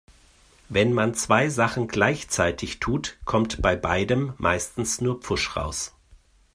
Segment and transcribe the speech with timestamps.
[0.67, 5.93] Wenn man zwei Sachen gleichzeitig tut, kommt bei beidem meistens nur Pfusch raus.